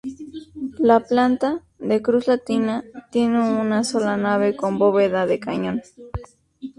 [0.91, 5.83] La planta, de cruz latina, tiene una sola nave con bóveda de cañón.